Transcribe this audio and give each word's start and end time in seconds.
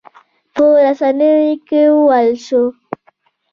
په 0.53 0.63
رسنیو 0.85 1.59
کې 1.67 1.81
وویل 1.97 2.35
شول. 2.45 2.67